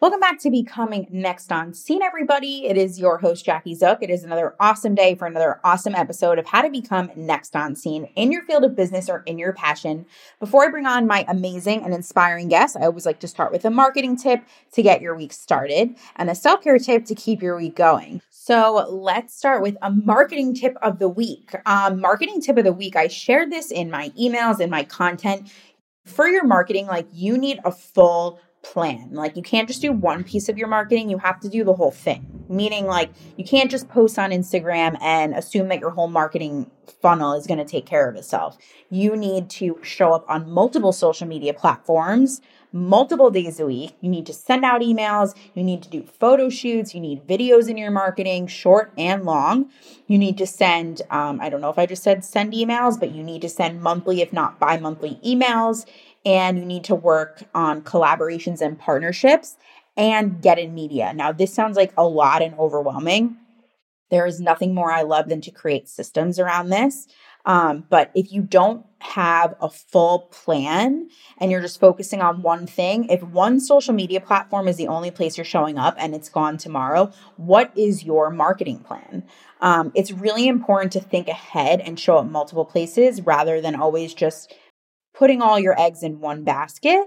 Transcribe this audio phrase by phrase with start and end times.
[0.00, 2.66] Welcome back to Becoming Next on Scene, everybody.
[2.66, 3.98] It is your host, Jackie Zook.
[4.00, 7.74] It is another awesome day for another awesome episode of how to become next on
[7.74, 10.06] scene in your field of business or in your passion.
[10.38, 13.64] Before I bring on my amazing and inspiring guests, I always like to start with
[13.64, 17.42] a marketing tip to get your week started and a self care tip to keep
[17.42, 18.22] your week going.
[18.30, 21.56] So let's start with a marketing tip of the week.
[21.66, 25.50] Um, marketing tip of the week, I shared this in my emails, in my content.
[26.04, 29.10] For your marketing, like you need a full plan.
[29.12, 31.74] Like you can't just do one piece of your marketing, you have to do the
[31.74, 32.44] whole thing.
[32.48, 36.70] Meaning like you can't just post on Instagram and assume that your whole marketing
[37.02, 38.56] funnel is going to take care of itself.
[38.90, 42.40] You need to show up on multiple social media platforms
[42.72, 43.96] multiple days a week.
[44.00, 47.68] You need to send out emails, you need to do photo shoots, you need videos
[47.68, 49.70] in your marketing, short and long.
[50.06, 53.12] You need to send um, I don't know if I just said send emails, but
[53.12, 55.86] you need to send monthly if not bi-monthly emails
[56.24, 59.56] and you need to work on collaborations and partnerships
[59.96, 61.12] and get in media.
[61.12, 63.36] Now, this sounds like a lot and overwhelming.
[64.10, 67.06] There is nothing more I love than to create systems around this.
[67.44, 72.66] Um, but if you don't have a full plan and you're just focusing on one
[72.66, 76.28] thing, if one social media platform is the only place you're showing up and it's
[76.28, 79.24] gone tomorrow, what is your marketing plan?
[79.60, 84.14] Um, it's really important to think ahead and show up multiple places rather than always
[84.14, 84.54] just
[85.18, 87.04] putting all your eggs in one basket.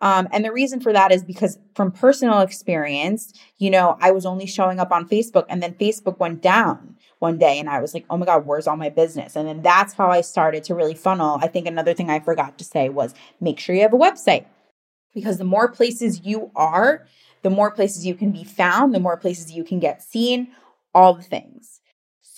[0.00, 4.24] Um, and the reason for that is because from personal experience, you know, I was
[4.24, 7.92] only showing up on Facebook and then Facebook went down one day and I was
[7.92, 9.36] like, oh my God, where's all my business?
[9.36, 11.38] And then that's how I started to really funnel.
[11.42, 14.46] I think another thing I forgot to say was make sure you have a website
[15.14, 17.06] because the more places you are,
[17.42, 20.48] the more places you can be found, the more places you can get seen,
[20.94, 21.79] all the things.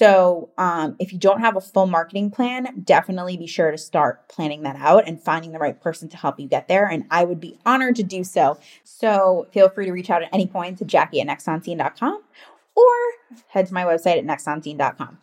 [0.02, 4.28] So, um, if you don't have a full marketing plan, definitely be sure to start
[4.28, 6.88] planning that out and finding the right person to help you get there.
[6.88, 8.58] And I would be honored to do so.
[8.82, 12.20] So, feel free to reach out at any point to Jackie at nextonscene.com
[12.74, 12.84] or
[13.46, 15.18] head to my website at nextonscene.com.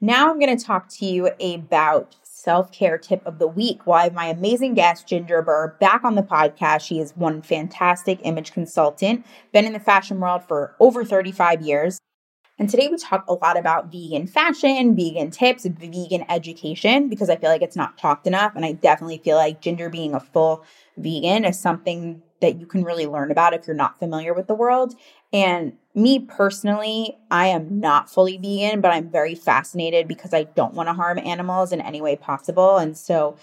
[0.00, 3.82] Now, I'm going to talk to you about self care tip of the week.
[3.86, 6.80] Have my amazing guest, Ginger Burr, back on the podcast.
[6.80, 12.00] She is one fantastic image consultant, been in the fashion world for over 35 years.
[12.58, 17.36] And today we talk a lot about vegan fashion, vegan tips, vegan education, because I
[17.36, 18.52] feel like it's not talked enough.
[18.54, 20.64] And I definitely feel like Ginger being a full
[20.96, 24.54] vegan is something that you can really learn about if you're not familiar with the
[24.54, 24.94] world.
[25.32, 30.74] And me personally, I am not fully vegan, but I'm very fascinated because I don't
[30.74, 32.76] want to harm animals in any way possible.
[32.76, 33.36] And so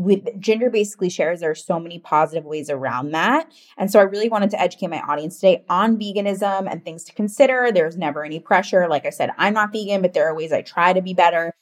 [0.00, 3.52] with Ginger basically shares there are so many positive ways around that.
[3.76, 7.12] And so I really wanted to educate my audience today on veganism and things to
[7.12, 7.70] consider.
[7.70, 8.88] There's never any pressure.
[8.88, 11.52] Like I said, I'm not vegan, but there are ways I try to be better.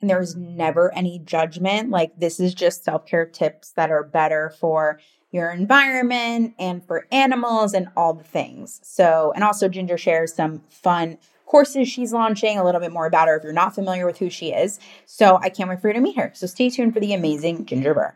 [0.00, 1.90] And there's never any judgment.
[1.90, 5.00] Like this is just self-care tips that are better for
[5.30, 8.80] your environment and for animals and all the things.
[8.82, 13.26] So, and also Ginger shares some fun courses she's launching, a little bit more about
[13.26, 14.78] her if you're not familiar with who she is.
[15.06, 16.30] So I can't wait for you to meet her.
[16.34, 18.14] So stay tuned for the amazing Ginger Burr.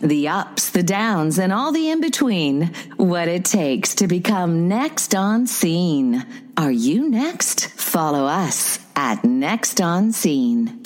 [0.00, 2.72] The ups, the downs, and all the in between.
[2.98, 6.24] What it takes to become next on scene.
[6.56, 7.70] Are you next?
[7.70, 10.82] Follow us at Next on Scene.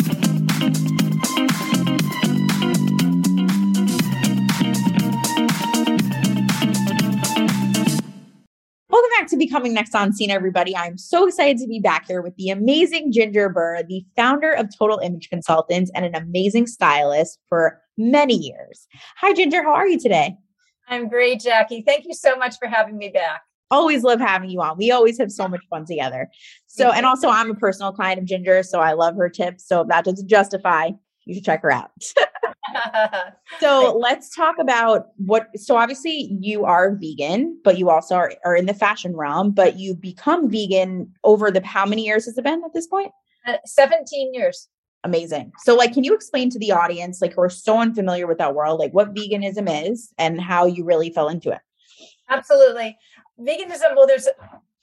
[9.09, 10.77] Welcome back to Becoming Next on Scene, everybody.
[10.77, 14.69] I'm so excited to be back here with the amazing Ginger Burr, the founder of
[14.77, 18.87] Total Image Consultants and an amazing stylist for many years.
[19.17, 19.63] Hi, Ginger.
[19.63, 20.37] How are you today?
[20.89, 21.83] I'm great, Jackie.
[21.87, 23.41] Thank you so much for having me back.
[23.71, 24.77] Always love having you on.
[24.77, 26.29] We always have so much fun together.
[26.67, 29.67] So, and also, I'm a personal client of Ginger, so I love her tips.
[29.67, 30.91] So, if that doesn't justify,
[31.25, 31.93] you should check her out.
[33.61, 38.57] so let's talk about what so obviously you are vegan but you also are, are
[38.57, 42.45] in the fashion realm but you become vegan over the how many years has it
[42.45, 43.11] been at this point?
[43.47, 44.69] Uh, 17 years.
[45.05, 45.53] Amazing.
[45.59, 48.55] So like can you explain to the audience like who are so unfamiliar with that
[48.55, 51.61] world like what veganism is and how you really fell into it?
[52.29, 52.97] Absolutely.
[53.41, 54.29] Veganism well there's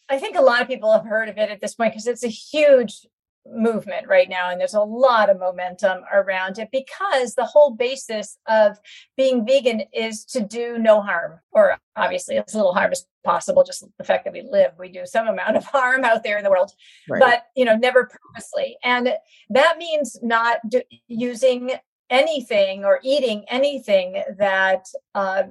[0.08, 2.24] I think a lot of people have heard of it at this point because it's
[2.24, 3.06] a huge
[3.48, 8.38] movement right now and there's a lot of momentum around it because the whole basis
[8.48, 8.80] of
[9.18, 13.86] being vegan is to do no harm or obviously as little harm as possible just
[13.98, 16.50] the fact that we live we do some amount of harm out there in the
[16.50, 16.72] world
[17.08, 17.20] right.
[17.20, 19.14] but you know never purposely and
[19.50, 21.72] that means not do, using
[22.10, 25.44] anything or eating anything that uh,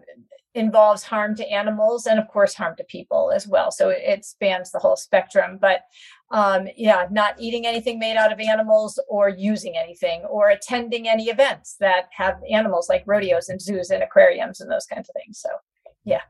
[0.54, 4.70] involves harm to animals and of course harm to people as well so it spans
[4.70, 5.82] the whole spectrum but
[6.34, 11.28] um, yeah, not eating anything made out of animals or using anything or attending any
[11.28, 15.38] events that have animals like rodeos and zoos and aquariums and those kinds of things.
[15.38, 15.48] So,
[16.04, 16.22] yeah.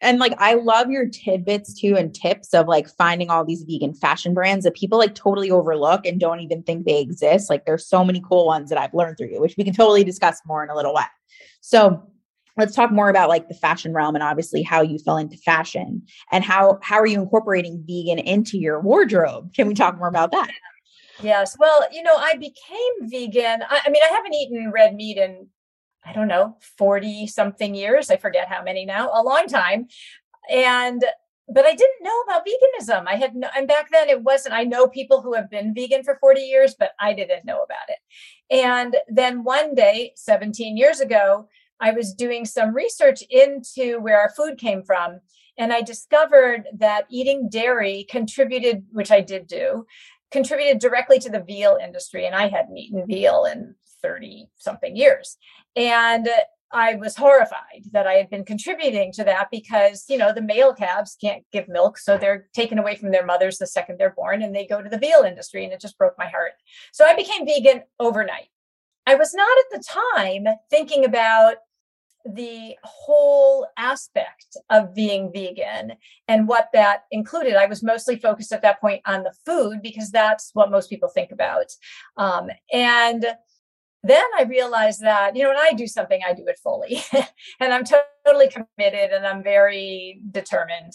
[0.00, 3.92] And like, I love your tidbits too and tips of like finding all these vegan
[3.92, 7.50] fashion brands that people like totally overlook and don't even think they exist.
[7.50, 10.04] Like, there's so many cool ones that I've learned through you, which we can totally
[10.04, 11.10] discuss more in a little while.
[11.60, 12.08] So,
[12.58, 16.02] let's talk more about like the fashion realm and obviously how you fell into fashion
[16.32, 19.54] and how how are you incorporating vegan into your wardrobe?
[19.54, 20.50] Can we talk more about that?
[21.22, 23.62] Yes well you know i became vegan.
[23.62, 25.46] I, I, mean i haven't eaten red meat in
[26.04, 29.86] i don't know 40 something years i forget how many now a long time.
[30.50, 31.02] And
[31.48, 33.04] but i didn't know about veganism.
[33.06, 36.02] I had no and back then it wasn't i know people who have been vegan
[36.02, 37.98] for 40 years but i didn't know about it.
[38.50, 41.48] And then one day 17 years ago
[41.80, 45.20] I was doing some research into where our food came from.
[45.56, 49.86] And I discovered that eating dairy contributed, which I did do,
[50.30, 52.26] contributed directly to the veal industry.
[52.26, 55.36] And I hadn't eaten veal in 30 something years.
[55.74, 56.28] And
[56.70, 60.74] I was horrified that I had been contributing to that because, you know, the male
[60.74, 61.96] calves can't give milk.
[61.96, 64.88] So they're taken away from their mothers the second they're born and they go to
[64.88, 65.64] the veal industry.
[65.64, 66.52] And it just broke my heart.
[66.92, 68.48] So I became vegan overnight.
[69.06, 71.56] I was not at the time thinking about
[72.34, 75.94] the whole aspect of being vegan
[76.26, 77.56] and what that included.
[77.56, 81.08] I was mostly focused at that point on the food because that's what most people
[81.08, 81.66] think about.
[82.16, 83.24] Um, and
[84.02, 87.02] then I realized that, you know, when I do something, I do it fully
[87.60, 90.92] and I'm totally committed and I'm very determined.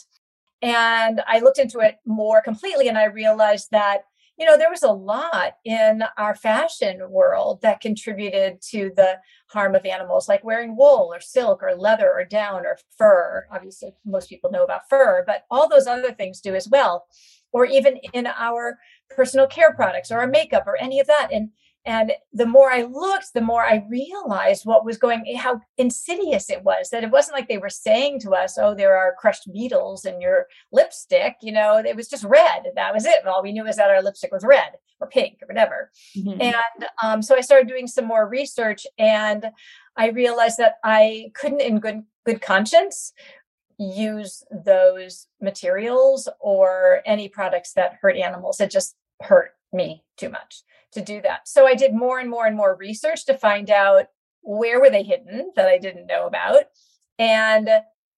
[0.61, 4.03] And I looked into it more completely and I realized that
[4.37, 9.75] you know, there was a lot in our fashion world that contributed to the harm
[9.75, 13.45] of animals, like wearing wool or silk or leather or down or fur.
[13.51, 17.05] Obviously, most people know about fur, but all those other things do as well.
[17.51, 18.79] Or even in our
[19.11, 21.29] personal care products or our makeup or any of that.
[21.31, 21.49] And
[21.85, 26.63] and the more I looked, the more I realized what was going, how insidious it
[26.63, 26.89] was.
[26.89, 30.21] That it wasn't like they were saying to us, "Oh, there are crushed beetles in
[30.21, 32.67] your lipstick." You know, it was just red.
[32.75, 33.27] That was it.
[33.27, 34.71] All we knew was that our lipstick was red
[35.01, 35.91] or pink or whatever.
[36.17, 36.41] Mm-hmm.
[36.41, 39.47] And um, so I started doing some more research, and
[39.97, 43.11] I realized that I couldn't, in good good conscience,
[43.77, 48.61] use those materials or any products that hurt animals.
[48.61, 51.47] It just hurt me too much to do that.
[51.47, 54.05] So I did more and more and more research to find out
[54.41, 56.63] where were they hidden that I didn't know about
[57.17, 57.69] and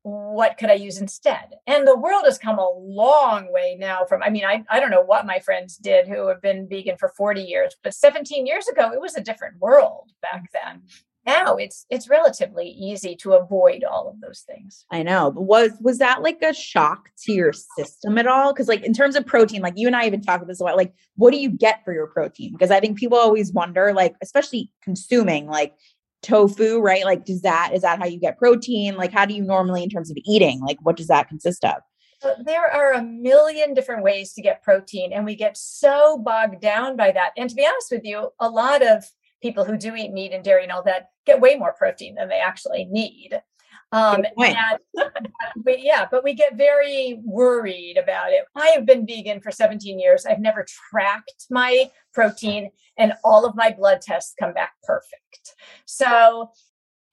[0.04, 1.56] what could I use instead?
[1.66, 4.92] And the world has come a long way now from, I mean, I, I don't
[4.92, 8.68] know what my friends did who have been vegan for 40 years, but 17 years
[8.68, 10.83] ago, it was a different world back then
[11.25, 14.86] now it's it's relatively easy to avoid all of those things.
[14.92, 18.54] I know but was was that like a shock to your system at all?
[18.54, 20.63] Because like in terms of protein like you and i even talked about this a
[20.63, 22.51] lot like what do you get for your protein?
[22.51, 25.74] Because i think people always wonder like especially consuming like
[26.25, 27.06] tofu right?
[27.06, 28.95] Like does that is that how you get protein?
[28.95, 31.78] Like how do you normally in terms of eating like what does that consist of?
[32.24, 36.62] Uh, there are a million different ways to get protein and we get so bogged
[36.62, 37.31] down by that.
[37.38, 39.06] And to be honest with you a lot of
[39.45, 42.27] people who do eat meat and dairy and all that get way more protein than
[42.27, 43.39] they actually need.
[43.92, 44.80] Um, and,
[45.57, 48.45] but yeah, but we get very worried about it.
[48.56, 50.25] I have been vegan for 17 years.
[50.25, 55.54] I've never tracked my protein, and all of my blood tests come back perfect.
[55.85, 56.49] So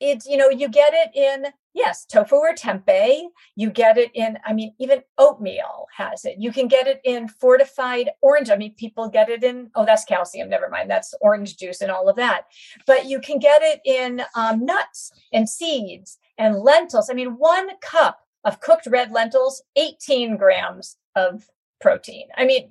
[0.01, 3.23] it's, you know, you get it in Yes, tofu or tempeh.
[3.57, 6.37] You get it in, I mean, even oatmeal has it.
[6.39, 8.51] You can get it in fortified orange.
[8.51, 10.51] I mean, people get it in, oh, that's calcium.
[10.51, 10.91] Never mind.
[10.91, 12.43] That's orange juice and all of that.
[12.87, 17.09] But you can get it in um, nuts and seeds and lentils.
[17.09, 21.47] I mean, one cup of cooked red lentils, 18 grams of
[21.81, 22.29] protein.
[22.37, 22.71] I mean,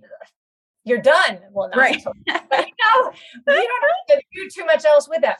[0.83, 1.39] you're done.
[1.51, 2.03] Well, not right.
[2.25, 5.39] but you know, you don't have to do too much else with that.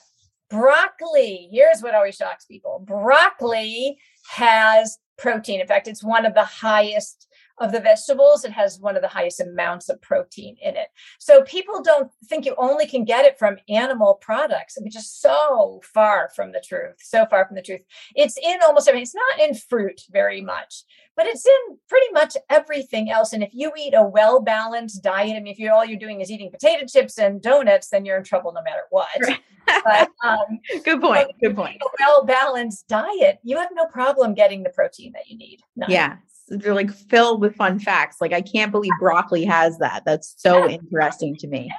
[0.52, 3.98] Broccoli, here's what always shocks people broccoli
[4.30, 5.62] has protein.
[5.62, 7.28] In fact, it's one of the highest
[7.62, 8.44] of the vegetables.
[8.44, 10.88] It has one of the highest amounts of protein in it.
[11.20, 15.82] So people don't think you only can get it from animal products, which is so
[15.94, 16.96] far from the truth.
[17.00, 17.82] So far from the truth.
[18.16, 19.04] It's in almost everything.
[19.04, 20.84] It's not in fruit very much,
[21.16, 23.34] but it's in pretty much everything else.
[23.34, 26.22] And if you eat a well balanced diet, I mean, if you all you're doing
[26.22, 29.08] is eating potato chips and donuts, then you're in trouble no matter what.
[29.84, 31.28] but, um, good point.
[31.42, 31.82] Good point.
[31.82, 35.60] A well balanced diet, you have no problem getting the protein that you need.
[35.76, 35.92] None.
[35.92, 36.18] Yeah.
[36.60, 38.18] They're like filled with fun facts.
[38.22, 40.04] Like I can't believe broccoli has that.
[40.06, 41.72] That's so interesting to me.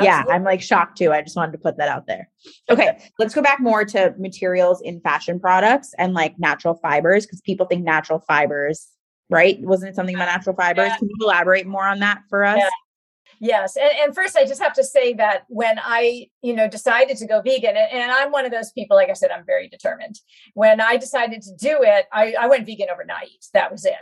[0.00, 1.12] Yeah, yeah, I'm like shocked too.
[1.12, 2.30] I just wanted to put that out there.
[2.70, 7.40] Okay, let's go back more to materials in fashion products and like natural fibers because
[7.42, 8.88] people think natural fibers
[9.30, 9.58] right?
[9.60, 10.88] Wasn't it something about natural fibers?
[10.88, 10.96] Yeah.
[10.96, 12.58] Can you elaborate more on that for us?
[12.58, 12.68] Yeah.
[13.42, 13.76] Yes.
[13.76, 17.26] And, and first, I just have to say that when I, you know, decided to
[17.26, 20.20] go vegan, and, and, I'm one of those people, like I said, I'm very determined.
[20.52, 23.46] When I decided to do it, I, I went vegan overnight.
[23.54, 23.94] That was it.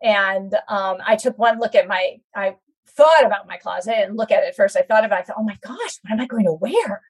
[0.00, 2.54] And um, I took one look at my, I
[2.96, 4.76] thought about my closet and look at it first.
[4.76, 7.02] I thought about, I thought, oh my gosh, what am I going to wear?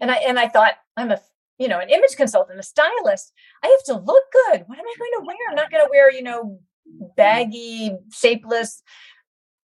[0.00, 1.18] And I, and I thought, I'm a,
[1.58, 3.32] you know, an image consultant, a stylist.
[3.64, 4.64] I have to look good.
[4.66, 5.36] What am I going to wear?
[5.50, 6.60] I'm not going to wear, you know,
[7.16, 8.82] baggy, shapeless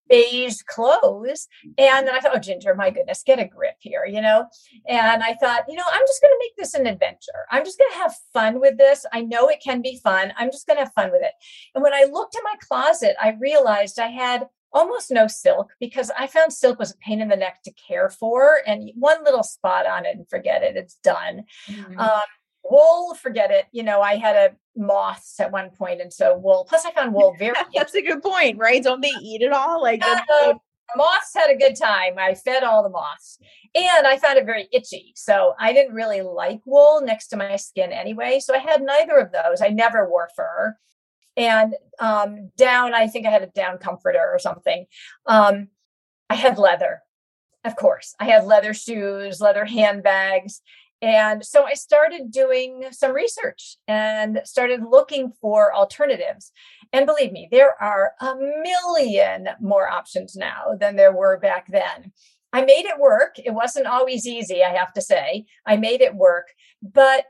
[0.09, 1.47] beige clothes.
[1.77, 4.47] And then I thought, oh, Ginger, my goodness, get a grip here, you know?
[4.87, 7.45] And I thought, you know, I'm just going to make this an adventure.
[7.49, 9.05] I'm just going to have fun with this.
[9.11, 10.33] I know it can be fun.
[10.37, 11.33] I'm just going to have fun with it.
[11.75, 16.11] And when I looked in my closet, I realized I had almost no silk because
[16.17, 18.61] I found silk was a pain in the neck to care for.
[18.65, 21.43] And one little spot on it and forget it, it's done.
[21.67, 21.99] Mm-hmm.
[21.99, 22.21] Um,
[22.63, 26.65] wool forget it you know i had a moths at one point and so wool
[26.67, 28.83] plus i found wool very that's a good point right?
[28.83, 29.81] Don't they eat it all?
[29.81, 30.53] Like uh,
[30.95, 32.13] moths had a good time.
[32.17, 33.39] I fed all the moths
[33.73, 37.55] and i found it very itchy so i didn't really like wool next to my
[37.55, 39.61] skin anyway so i had neither of those.
[39.61, 40.75] I never wore fur
[41.37, 44.85] and um, down i think i had a down comforter or something.
[45.25, 45.69] Um,
[46.29, 47.01] i had leather
[47.63, 48.15] of course.
[48.19, 50.61] I had leather shoes leather handbags
[51.01, 56.51] and so I started doing some research and started looking for alternatives.
[56.93, 62.11] And believe me, there are a million more options now than there were back then.
[62.53, 63.37] I made it work.
[63.37, 65.45] It wasn't always easy, I have to say.
[65.65, 66.47] I made it work.
[66.83, 67.25] But,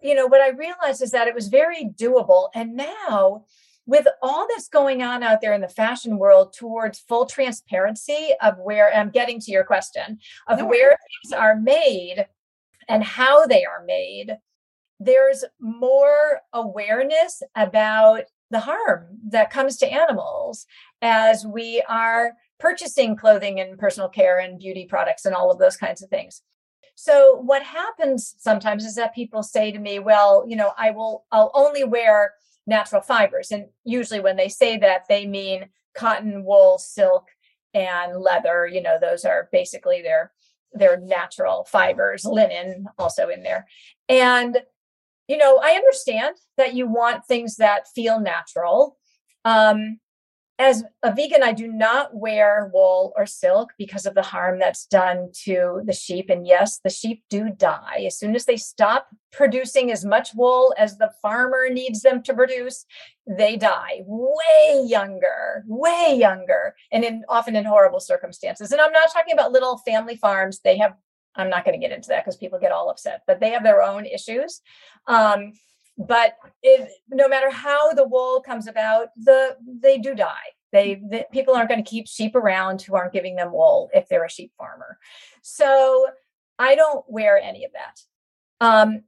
[0.00, 2.48] you know, what I realized is that it was very doable.
[2.54, 3.44] And now,
[3.84, 8.56] with all that's going on out there in the fashion world towards full transparency of
[8.58, 12.26] where I'm getting to your question of no where things are made
[12.92, 14.36] and how they are made,
[15.00, 20.66] there's more awareness about the harm that comes to animals
[21.00, 25.78] as we are purchasing clothing and personal care and beauty products and all of those
[25.78, 26.42] kinds of things.
[26.94, 31.24] So what happens sometimes is that people say to me, well, you know, I will
[31.32, 32.34] I'll only wear
[32.66, 37.28] natural fibers and usually when they say that they mean cotton, wool, silk
[37.72, 40.30] and leather, you know, those are basically their
[40.72, 43.66] their natural fibers, linen also in there.
[44.08, 44.58] And,
[45.28, 48.98] you know, I understand that you want things that feel natural.
[49.44, 49.98] Um,
[50.58, 54.86] as a vegan, I do not wear wool or silk because of the harm that's
[54.86, 56.28] done to the sheep.
[56.28, 58.04] And yes, the sheep do die.
[58.06, 62.34] As soon as they stop producing as much wool as the farmer needs them to
[62.34, 62.84] produce,
[63.26, 68.72] they die way younger, way younger, and in often in horrible circumstances.
[68.72, 70.60] And I'm not talking about little family farms.
[70.62, 70.94] They have,
[71.34, 73.64] I'm not going to get into that because people get all upset, but they have
[73.64, 74.60] their own issues.
[75.06, 75.52] Um,
[76.06, 80.52] but if, no matter how the wool comes about the they do die.
[80.72, 84.08] They the, people aren't going to keep sheep around who aren't giving them wool if
[84.08, 84.98] they're a sheep farmer.
[85.42, 86.06] So
[86.58, 88.00] i don't wear any of that.
[88.64, 89.02] Um,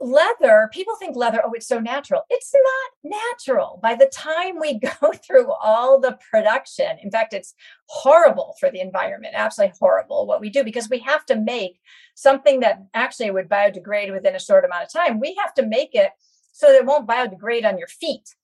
[0.00, 2.22] leather people think leather oh it's so natural.
[2.30, 3.80] It's not natural.
[3.82, 7.54] By the time we go through all the production in fact it's
[7.86, 11.80] horrible for the environment absolutely horrible what we do because we have to make
[12.14, 15.20] something that actually would biodegrade within a short amount of time.
[15.20, 16.10] We have to make it
[16.52, 18.34] so that it won't biodegrade on your feet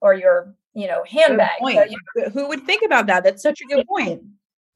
[0.00, 3.24] or your you know handbag so who would think about that?
[3.24, 4.22] That's such a good point.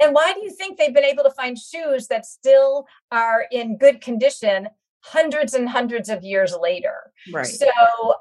[0.03, 3.77] And why do you think they've been able to find shoes that still are in
[3.77, 4.69] good condition
[5.03, 7.13] hundreds and hundreds of years later.
[7.33, 7.47] Right.
[7.47, 7.67] So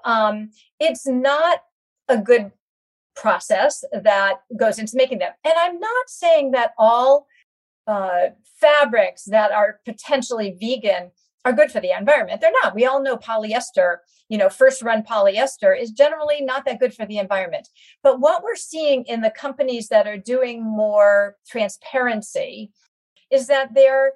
[0.05, 1.59] um, it's not
[2.07, 2.51] a good
[3.15, 5.33] process that goes into making them.
[5.43, 7.27] And I'm not saying that all
[7.87, 11.11] uh, fabrics that are potentially vegan
[11.45, 12.41] are good for the environment.
[12.41, 12.75] They're not.
[12.75, 17.05] We all know polyester, you know, first run polyester is generally not that good for
[17.05, 17.69] the environment.
[18.03, 22.71] But what we're seeing in the companies that are doing more transparency
[23.31, 24.13] is that there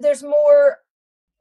[0.00, 0.78] there's more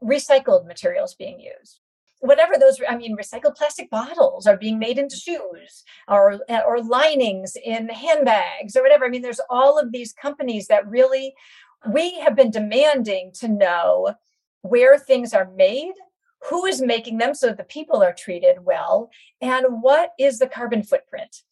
[0.07, 1.79] recycled materials being used.
[2.19, 7.55] Whatever those i mean recycled plastic bottles are being made into shoes or or linings
[7.63, 9.05] in handbags or whatever.
[9.05, 11.35] I mean there's all of these companies that really
[11.91, 14.15] we have been demanding to know
[14.61, 15.93] where things are made
[16.49, 19.09] who is making them so that the people are treated well
[19.41, 21.43] and what is the carbon footprint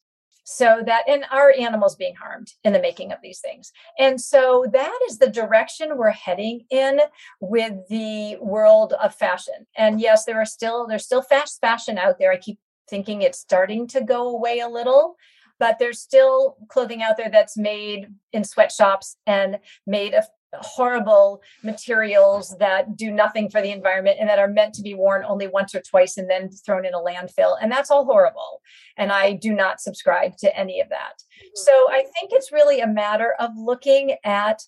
[0.46, 3.74] so that and our animals being harmed in the making of these things.
[4.00, 7.02] And so that is the direction we're heading in
[7.42, 9.66] with the world of fashion.
[9.76, 12.32] And yes there are still there's still fast fashion out there.
[12.32, 12.60] I keep
[12.90, 15.16] thinking it's starting to go away a little
[15.60, 22.56] but there's still clothing out there that's made in sweatshops and made of horrible materials
[22.60, 25.76] that do nothing for the environment and that are meant to be worn only once
[25.76, 27.58] or twice and then thrown in a landfill.
[27.62, 28.62] And that's all horrible.
[28.98, 31.18] And I do not subscribe to any of that.
[31.18, 31.50] Mm-hmm.
[31.56, 34.62] So I think it's really a matter of looking at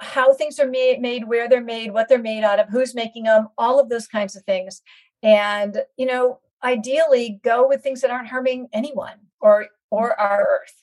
[0.00, 3.24] how things are made, made, where they're made, what they're made out of, who's making
[3.24, 4.80] them, all of those kinds of things.
[5.22, 10.22] And, you know, ideally go with things that aren't harming anyone or or mm-hmm.
[10.22, 10.79] our earth.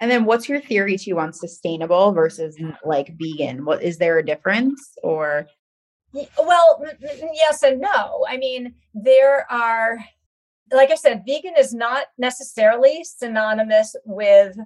[0.00, 3.64] And then what's your theory too on sustainable versus like vegan?
[3.64, 5.46] What is there a difference or
[6.12, 6.84] well,
[7.34, 8.24] yes and no.
[8.28, 9.98] I mean, there are
[10.72, 14.56] like I said, vegan is not necessarily synonymous with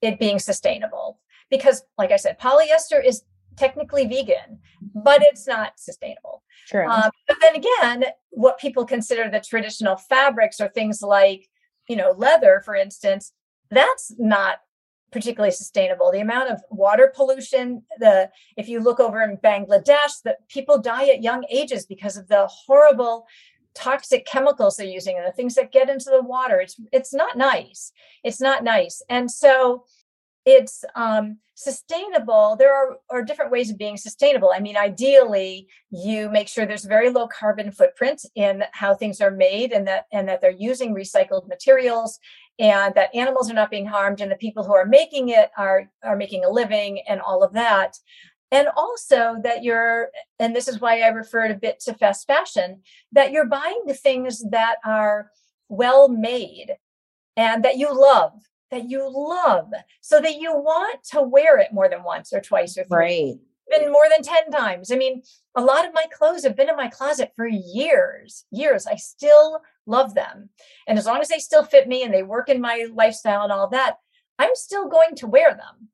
[0.00, 3.22] it being sustainable because like I said, polyester is
[3.56, 4.58] technically vegan,
[4.94, 6.42] but it's not sustainable.
[6.68, 6.88] True.
[6.88, 11.48] Um, but then again, what people consider the traditional fabrics are things like,
[11.88, 13.32] you know, leather, for instance,
[13.72, 14.58] that's not
[15.10, 16.10] particularly sustainable.
[16.10, 21.08] The amount of water pollution, the if you look over in Bangladesh, that people die
[21.08, 23.26] at young ages because of the horrible
[23.74, 26.60] toxic chemicals they're using and the things that get into the water.
[26.60, 27.92] It's it's not nice.
[28.24, 29.02] It's not nice.
[29.08, 29.84] And so
[30.44, 36.28] it's um, sustainable there are, are different ways of being sustainable i mean ideally you
[36.30, 40.28] make sure there's very low carbon footprint in how things are made and that and
[40.28, 42.18] that they're using recycled materials
[42.58, 45.90] and that animals are not being harmed and the people who are making it are
[46.02, 47.98] are making a living and all of that
[48.50, 52.80] and also that you're and this is why i referred a bit to fast fashion
[53.10, 55.30] that you're buying the things that are
[55.68, 56.76] well made
[57.36, 58.32] and that you love
[58.72, 62.76] that you love so that you want to wear it more than once or twice
[62.76, 62.96] or three.
[62.96, 63.34] Right.
[63.70, 64.90] Been more than 10 times.
[64.90, 65.22] I mean,
[65.54, 68.86] a lot of my clothes have been in my closet for years, years.
[68.86, 70.50] I still love them.
[70.86, 73.52] And as long as they still fit me and they work in my lifestyle and
[73.52, 73.96] all that,
[74.38, 75.88] I'm still going to wear them.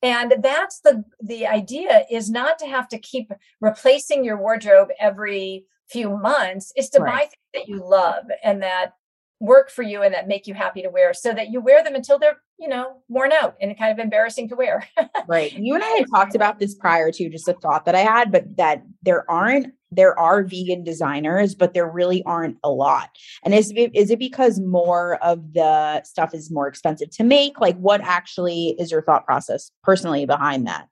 [0.00, 5.66] And that's the the idea is not to have to keep replacing your wardrobe every
[5.88, 7.12] few months, is to right.
[7.12, 8.92] buy things that you love and that
[9.40, 11.94] work for you and that make you happy to wear so that you wear them
[11.94, 14.86] until they're you know worn out and kind of embarrassing to wear.
[15.26, 15.52] Right.
[15.52, 18.32] You and i had talked about this prior to just a thought that i had
[18.32, 23.10] but that there aren't there are vegan designers but there really aren't a lot.
[23.44, 27.60] And is it, is it because more of the stuff is more expensive to make?
[27.60, 30.88] Like what actually is your thought process personally behind that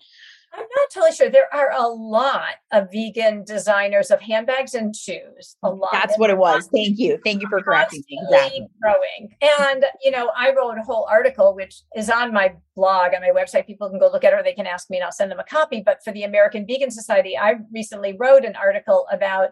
[0.57, 1.29] I'm not totally sure.
[1.29, 5.57] There are a lot of vegan designers of handbags and shoes.
[5.63, 5.91] A lot.
[5.93, 6.69] That's what it was.
[6.73, 7.19] Thank you.
[7.25, 8.19] Thank you for correcting me.
[8.23, 8.67] Exactly.
[8.81, 9.37] Growing.
[9.61, 13.33] And, you know, I wrote a whole article, which is on my blog, on my
[13.39, 13.67] website.
[13.67, 15.41] People can go look at it or they can ask me and I'll send them
[15.41, 15.83] a copy.
[15.85, 19.51] But for the American Vegan Society, I recently wrote an article about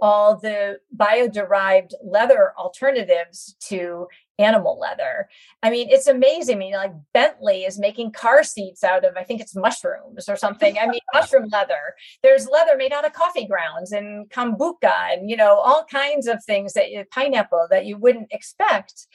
[0.00, 4.06] all the bio-derived leather alternatives to
[4.38, 5.28] animal leather.
[5.62, 6.56] I mean, it's amazing.
[6.56, 10.36] I mean, like Bentley is making car seats out of, I think it's mushrooms or
[10.36, 10.78] something.
[10.78, 11.94] I mean, mushroom leather.
[12.22, 16.44] There's leather made out of coffee grounds and kombucha and, you know, all kinds of
[16.44, 19.06] things that pineapple that you wouldn't expect.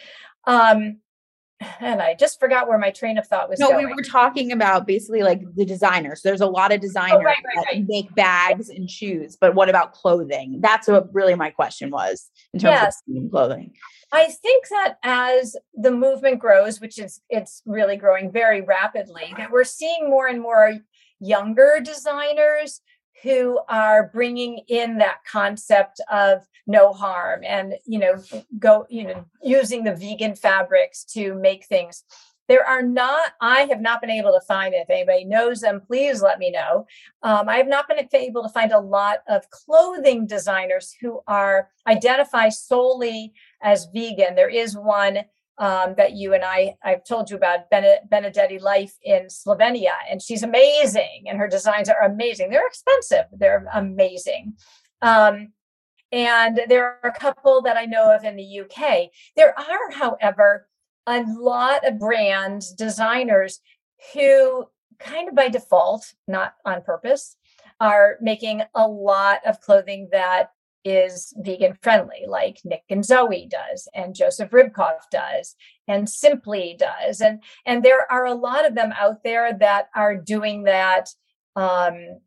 [0.45, 0.97] Um,
[1.79, 3.59] and I just forgot where my train of thought was.
[3.59, 3.87] No, going.
[3.87, 6.21] we were talking about basically like the designers.
[6.23, 7.85] There's a lot of designers oh, right, right, that right.
[7.87, 10.59] make bags and shoes, but what about clothing?
[10.61, 13.01] That's what really my question was in terms yes.
[13.15, 13.73] of clothing.
[14.11, 19.51] I think that as the movement grows, which is it's really growing very rapidly, that
[19.51, 20.73] we're seeing more and more
[21.19, 22.81] younger designers
[23.23, 28.15] who are bringing in that concept of no harm and you know
[28.59, 32.03] go you know using the vegan fabrics to make things.
[32.47, 35.81] There are not i have not been able to find it if anybody knows them
[35.85, 36.85] please let me know.
[37.23, 41.69] Um, i have not been able to find a lot of clothing designers who are
[41.87, 45.19] identify solely as vegan there is one
[45.57, 50.41] um, that you and I I've told you about Benedetti Life in Slovenia, and she's
[50.41, 52.49] amazing, and her designs are amazing.
[52.49, 54.55] They're expensive, they're amazing.
[55.03, 55.49] Um,
[56.11, 59.09] and there are a couple that I know of in the UK.
[59.35, 60.67] There are, however,
[61.07, 63.61] a lot of brands, designers
[64.13, 64.65] who
[64.99, 67.37] kind of by default, not on purpose,
[67.79, 70.51] are making a lot of clothing that
[70.83, 75.55] is vegan friendly, like Nick and Zoe does, and Joseph Ribkoff does,
[75.87, 80.15] and Simply does, and and there are a lot of them out there that are
[80.15, 81.09] doing that.
[81.55, 82.19] Um,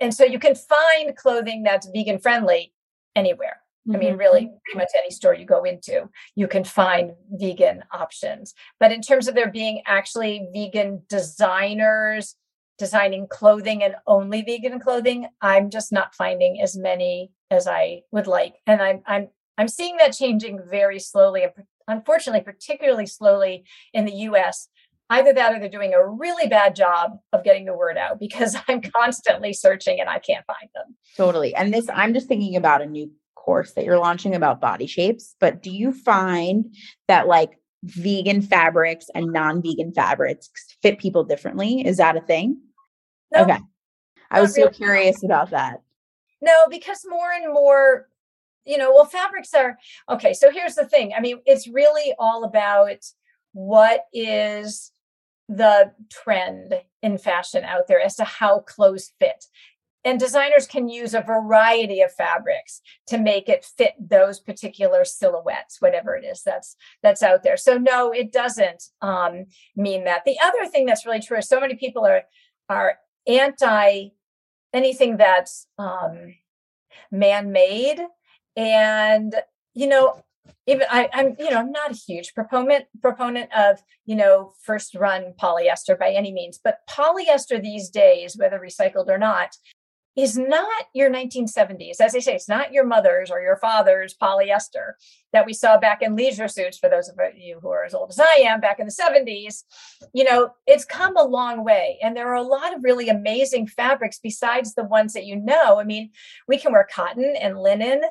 [0.00, 2.72] and so you can find clothing that's vegan friendly
[3.14, 3.58] anywhere.
[3.88, 3.96] Mm-hmm.
[3.96, 4.56] I mean, really, mm-hmm.
[4.64, 8.54] pretty much any store you go into, you can find vegan options.
[8.78, 12.36] But in terms of there being actually vegan designers
[12.78, 18.26] designing clothing and only vegan clothing, I'm just not finding as many as I would
[18.26, 18.54] like.
[18.66, 21.52] And I'm I'm I'm seeing that changing very slowly and
[21.86, 24.68] unfortunately particularly slowly in the US.
[25.10, 28.56] either that or they're doing a really bad job of getting the word out because
[28.66, 30.96] I'm constantly searching and I can't find them.
[31.16, 31.54] Totally.
[31.54, 35.34] And this, I'm just thinking about a new course that you're launching about body shapes,
[35.38, 36.74] but do you find
[37.08, 40.48] that like vegan fabrics and non-vegan fabrics
[40.80, 41.84] fit people differently?
[41.84, 42.58] Is that a thing?
[43.34, 43.58] No, okay.
[44.30, 45.82] I was so curious about that.
[46.42, 48.08] No, because more and more,
[48.66, 49.78] you know, well, fabrics are
[50.10, 50.34] okay.
[50.34, 51.12] So here's the thing.
[51.16, 53.04] I mean, it's really all about
[53.52, 54.92] what is
[55.48, 59.46] the trend in fashion out there as to how clothes fit
[60.04, 65.80] and designers can use a variety of fabrics to make it fit those particular silhouettes
[65.80, 69.44] whatever it is that's that's out there so no it doesn't um,
[69.76, 72.22] mean that the other thing that's really true is so many people are
[72.68, 74.08] are anti
[74.72, 76.34] anything that's um,
[77.10, 78.00] man-made
[78.56, 79.34] and
[79.74, 80.22] you know
[80.66, 84.94] even I, I'm, you know, I'm not a huge proponent proponent of, you know, first
[84.94, 89.56] run polyester by any means, but polyester these days, whether recycled or not,
[90.16, 92.00] is not your 1970s.
[92.00, 94.92] As I say, it's not your mother's or your father's polyester
[95.32, 98.10] that we saw back in leisure suits, for those of you who are as old
[98.10, 99.64] as I am, back in the 70s.
[100.12, 101.98] You know, it's come a long way.
[102.02, 105.80] And there are a lot of really amazing fabrics besides the ones that you know.
[105.80, 106.10] I mean,
[106.48, 108.02] we can wear cotton and linen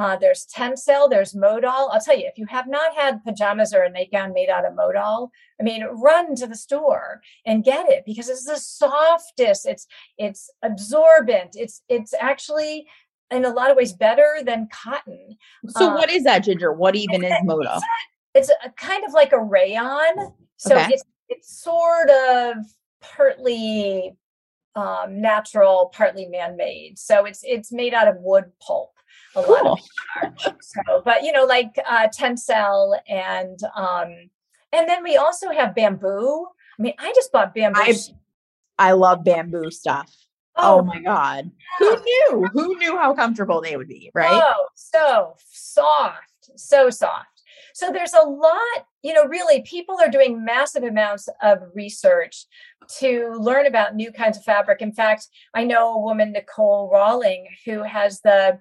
[0.00, 1.90] uh, there's Tencel, there's Modal.
[1.92, 4.74] I'll tell you, if you have not had pajamas or a nightgown made out of
[4.74, 9.66] Modal, I mean, run to the store and get it because it's the softest.
[9.66, 11.50] It's it's absorbent.
[11.54, 12.86] It's it's actually
[13.30, 15.36] in a lot of ways better than cotton.
[15.68, 16.72] So, um, what is that, Ginger?
[16.72, 17.80] What even is Modal?
[18.34, 20.32] It's, a, a kind of like a rayon.
[20.56, 20.92] So okay.
[20.92, 22.56] it's it's sort of
[23.00, 24.14] partly
[24.74, 26.98] um, natural, partly man-made.
[26.98, 28.92] So it's it's made out of wood pulp
[29.36, 29.54] a cool.
[29.54, 29.78] lot
[30.22, 30.56] of.
[30.60, 34.30] So, but you know, like uh, Tencel and um,
[34.72, 36.46] and then we also have bamboo.
[36.78, 37.80] I mean, I just bought bamboo.
[37.80, 37.94] I,
[38.78, 40.14] I love bamboo stuff.
[40.62, 42.48] Oh, oh my god, who knew?
[42.52, 44.10] Who knew how comfortable they would be?
[44.14, 44.30] Right?
[44.30, 47.42] Oh, so soft, so soft.
[47.74, 52.46] So there's a lot, you know, really people are doing massive amounts of research
[52.98, 54.82] to learn about new kinds of fabric.
[54.82, 58.58] In fact, I know a woman, Nicole Rawling, who has the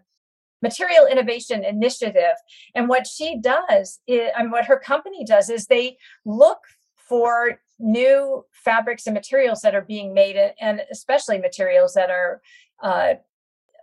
[0.61, 2.35] material innovation initiative
[2.75, 6.59] and what she does is, and what her company does is they look
[6.95, 12.41] for new fabrics and materials that are being made and especially materials that are
[12.83, 13.13] uh,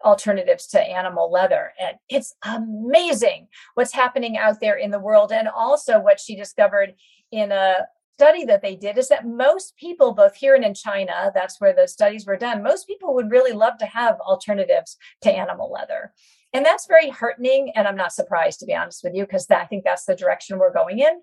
[0.04, 5.48] alternatives to animal leather and it's amazing what's happening out there in the world and
[5.48, 6.94] also what she discovered
[7.32, 7.76] in a
[8.12, 11.72] study that they did is that most people both here and in china that's where
[11.72, 16.12] the studies were done most people would really love to have alternatives to animal leather
[16.56, 17.72] and that's very heartening.
[17.74, 20.59] And I'm not surprised, to be honest with you, because I think that's the direction
[20.59, 21.20] we're going in.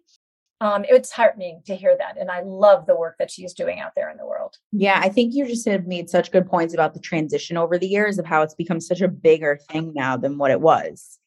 [0.63, 2.17] Um, it's heartening to hear that.
[2.17, 4.55] And I love the work that she's doing out there in the world.
[4.71, 7.85] Yeah, I think you just have made such good points about the transition over the
[7.85, 11.19] years of how it's become such a bigger thing now than what it was.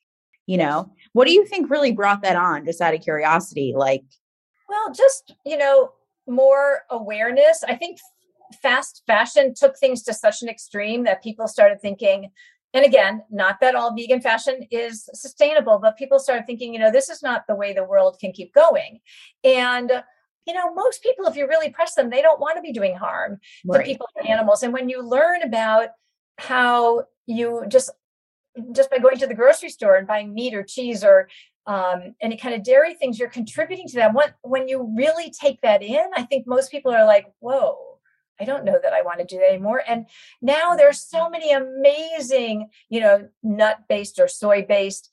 [0.46, 3.74] You know, what do you think really brought that on, just out of curiosity?
[3.76, 4.04] Like,
[4.70, 5.90] well, just, you know,
[6.26, 7.62] more awareness.
[7.68, 7.98] I think
[8.62, 12.30] fast fashion took things to such an extreme that people started thinking,
[12.74, 16.90] and again, not that all vegan fashion is sustainable, but people started thinking, you know,
[16.90, 19.00] this is not the way the world can keep going.
[19.44, 20.02] And
[20.46, 22.96] you know, most people, if you really press them, they don't want to be doing
[22.96, 23.78] harm right.
[23.78, 24.62] to people and animals.
[24.62, 25.88] And when you learn about
[26.38, 27.90] how you just
[28.72, 31.28] just by going to the grocery store and buying meat or cheese or
[31.66, 34.14] um, any kind of dairy things, you're contributing to that.
[34.14, 37.95] When when you really take that in, I think most people are like, "Whoa,
[38.40, 39.82] I don't know that I want to do that anymore.
[39.86, 40.06] And
[40.42, 45.10] now there's so many amazing, you know, nut based or soy based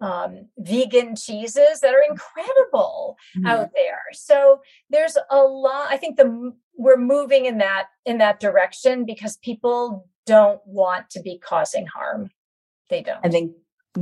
[0.00, 3.46] um, vegan cheeses that are incredible mm-hmm.
[3.46, 4.00] out there.
[4.12, 5.88] So there's a lot.
[5.90, 11.20] I think the we're moving in that in that direction because people don't want to
[11.20, 12.30] be causing harm.
[12.88, 13.20] They don't.
[13.22, 13.52] I think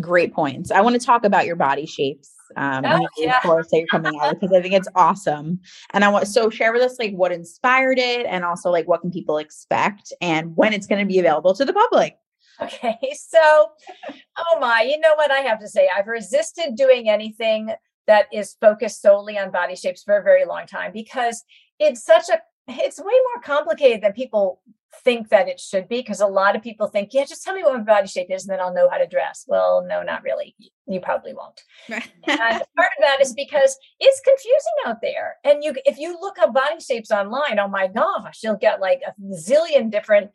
[0.01, 0.71] great points.
[0.71, 3.41] I want to talk about your body shapes um oh, yeah.
[3.41, 5.61] course that you're coming out because I think it's awesome.
[5.93, 9.01] And I want so share with us like what inspired it and also like what
[9.01, 12.17] can people expect and when it's going to be available to the public.
[12.61, 12.99] Okay.
[13.15, 15.89] So oh my, you know what I have to say?
[15.95, 17.73] I've resisted doing anything
[18.07, 21.45] that is focused solely on body shapes for a very long time because
[21.79, 24.61] it's such a it's way more complicated than people
[25.05, 27.63] think that it should be because a lot of people think, yeah, just tell me
[27.63, 29.45] what my body shape is and then I'll know how to dress.
[29.47, 30.55] Well, no, not really.
[30.87, 31.63] You probably won't.
[31.89, 35.37] and part of that is because it's confusing out there.
[35.45, 39.01] And you if you look up body shapes online, oh my gosh, you'll get like
[39.07, 40.31] a zillion different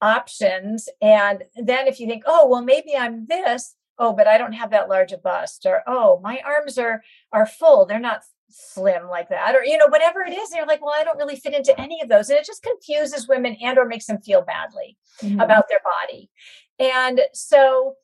[0.00, 0.88] options.
[1.00, 4.70] And then if you think, oh, well, maybe I'm this, oh, but I don't have
[4.70, 9.28] that large a bust, or oh, my arms are are full, they're not slim like
[9.28, 11.78] that or you know whatever it is they're like well i don't really fit into
[11.80, 12.28] any of those.
[12.30, 15.40] And it just confuses women and or makes them feel badly mm-hmm.
[15.40, 16.30] about their body.
[16.78, 17.94] And so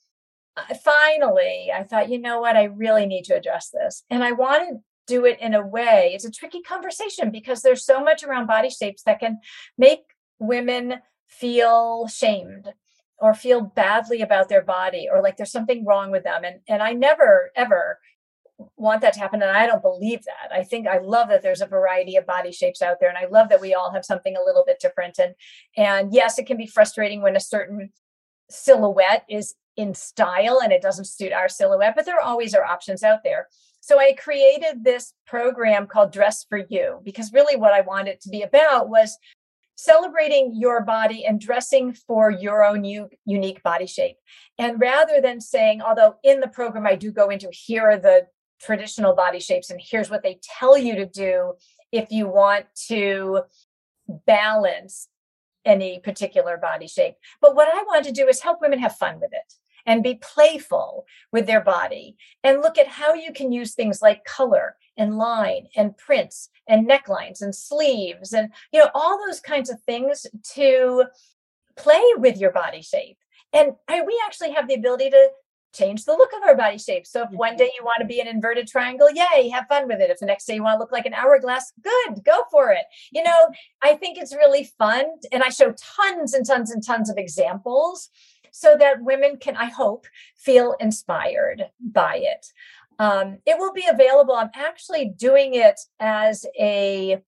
[0.57, 2.57] uh, finally i thought you know what?
[2.57, 4.05] I really need to address this.
[4.11, 4.77] And i want to
[5.09, 8.71] do it in a way it's a tricky conversation because there's so much around body
[8.71, 9.41] shapes that can
[9.77, 10.01] make
[10.39, 10.95] women
[11.27, 12.73] feel shamed
[13.23, 16.43] or feel badly about their body or like there's something wrong with them.
[16.45, 18.01] And and I never ever
[18.77, 20.55] want that to happen and I don't believe that.
[20.55, 23.27] I think I love that there's a variety of body shapes out there and I
[23.27, 25.35] love that we all have something a little bit different and
[25.77, 27.91] and yes it can be frustrating when a certain
[28.51, 33.03] silhouette is in style and it doesn't suit our silhouette but there always are options
[33.03, 33.49] out there.
[33.81, 38.21] So I created this program called Dress for You because really what I wanted it
[38.23, 39.19] to be about was
[39.75, 44.17] celebrating your body and dressing for your own u- unique body shape.
[44.59, 48.27] And rather than saying, although in the program I do go into here are the
[48.63, 51.55] traditional body shapes and here's what they tell you to do
[51.91, 53.43] if you want to
[54.27, 55.09] balance
[55.65, 57.15] any particular body shape.
[57.41, 59.55] But what I want to do is help women have fun with it
[59.87, 64.25] and be playful with their body and look at how you can use things like
[64.25, 69.71] color and line and prints and necklines and sleeves and you know all those kinds
[69.71, 71.05] of things to
[71.77, 73.17] play with your body shape
[73.53, 75.29] and we actually have the ability to
[75.73, 77.07] change the look of our body shape.
[77.07, 80.01] So if one day you want to be an inverted triangle yay have fun with
[80.01, 80.11] it.
[80.11, 82.85] If the next day you want to look like an hourglass good go for it.
[83.11, 83.51] You know
[83.83, 88.11] i think it's really fun and i show tons and tons and tons of examples
[88.51, 90.07] so that women can i hope
[90.37, 92.47] feel inspired by it.
[92.99, 94.35] Um, it will be available.
[94.35, 97.21] I'm actually doing it as a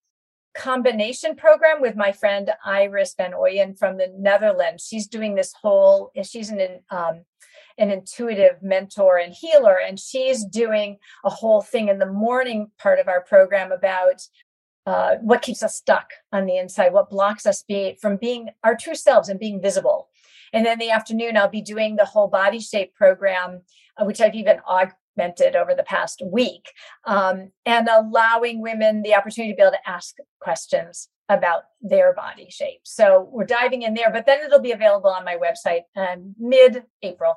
[0.55, 4.87] combination program with my friend Iris Van Ooyen from the Netherlands.
[4.87, 7.25] She's doing this whole, she's an, um,
[7.79, 12.99] an intuitive mentor and healer, and she's doing a whole thing in the morning part
[12.99, 14.23] of our program about
[14.87, 18.77] uh, what keeps us stuck on the inside, what blocks us be, from being our
[18.77, 20.09] true selves and being visible.
[20.53, 23.63] And then the afternoon, I'll be doing the whole body shape program,
[23.97, 26.71] uh, which I've even augmented over the past week
[27.07, 32.49] um, and allowing women the opportunity to be able to ask questions about their body
[32.51, 32.81] shape.
[32.85, 36.85] So we're diving in there, but then it'll be available on my website um, mid
[37.03, 37.35] April.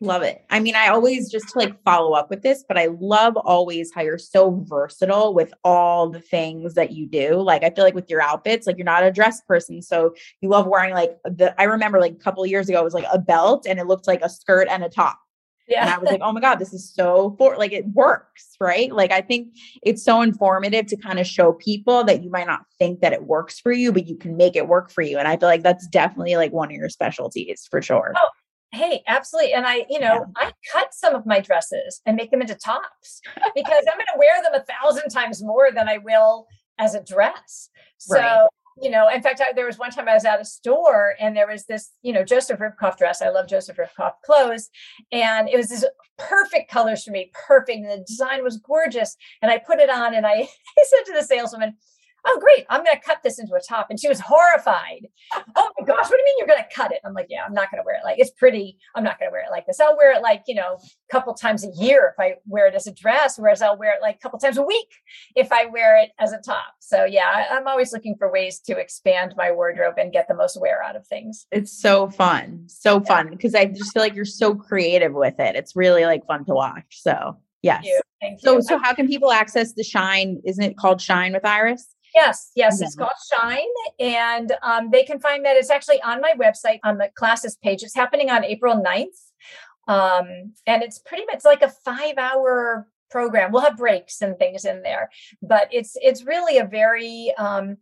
[0.00, 0.44] Love it.
[0.50, 3.94] I mean, I always just to like follow up with this, but I love always
[3.94, 7.36] how you're so versatile with all the things that you do.
[7.36, 9.80] Like I feel like with your outfits, like you're not a dress person.
[9.80, 12.84] So you love wearing like the I remember like a couple of years ago it
[12.84, 15.18] was like a belt and it looked like a skirt and a top.
[15.66, 15.80] Yeah.
[15.80, 18.92] And I was like, oh my God, this is so for like it works, right?
[18.92, 19.48] Like I think
[19.82, 23.24] it's so informative to kind of show people that you might not think that it
[23.24, 25.16] works for you, but you can make it work for you.
[25.16, 28.12] And I feel like that's definitely like one of your specialties for sure.
[28.14, 28.28] Oh,
[28.76, 29.52] hey, absolutely.
[29.52, 30.48] And I, you know, yeah.
[30.48, 33.20] I cut some of my dresses and make them into tops
[33.54, 36.46] because I'm going to wear them a thousand times more than I will
[36.78, 37.70] as a dress.
[37.98, 38.46] So right
[38.80, 41.34] you know, in fact, I, there was one time I was at a store and
[41.34, 43.22] there was this, you know, Joseph Ribkoff dress.
[43.22, 44.68] I love Joseph Ribkoff clothes.
[45.10, 45.84] And it was this
[46.18, 47.78] perfect colors for me, perfect.
[47.78, 49.16] And the design was gorgeous.
[49.40, 50.32] And I put it on and I,
[50.78, 51.76] I said to the saleswoman,
[52.26, 53.86] oh, great, I'm going to cut this into a top.
[53.90, 55.06] And she was horrified.
[55.56, 57.00] oh my gosh, what do you mean you're going to cut it?
[57.04, 58.78] I'm like, yeah, I'm not going to wear it like it's pretty.
[58.94, 59.80] I'm not going to wear it like this.
[59.80, 62.74] I'll wear it like, you know, a couple times a year if I wear it
[62.74, 64.88] as a dress, whereas I'll wear it like a couple times a week
[65.34, 66.74] if I wear it as a top.
[66.80, 70.60] So yeah, I'm always looking for ways to expand my wardrobe and get the most
[70.60, 71.46] wear out of things.
[71.52, 72.64] It's so fun.
[72.66, 73.06] So yeah.
[73.06, 75.56] fun because I just feel like you're so creative with it.
[75.56, 77.00] It's really like fun to watch.
[77.00, 77.82] So Yes.
[77.82, 78.00] Thank you.
[78.20, 78.48] Thank you.
[78.48, 80.40] So, so how can people access the Shine?
[80.44, 81.95] Isn't it called Shine with Iris?
[82.16, 83.60] Yes, yes, it's called Shine,
[84.00, 85.58] and um, they can find that.
[85.58, 87.82] It's actually on my website on the classes page.
[87.82, 89.04] It's happening on April 9th.
[89.86, 93.52] Um, and it's pretty much like a five hour program.
[93.52, 95.10] We'll have breaks and things in there,
[95.42, 97.76] but it's it's really a very um,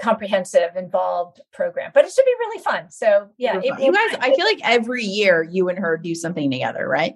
[0.00, 1.90] comprehensive, involved program.
[1.92, 2.90] But it should be really fun.
[2.90, 6.50] So yeah, it, you guys, I feel like every year you and her do something
[6.50, 7.14] together, right?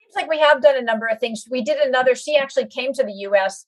[0.00, 1.44] Seems like we have done a number of things.
[1.48, 2.16] We did another.
[2.16, 3.66] She actually came to the U.S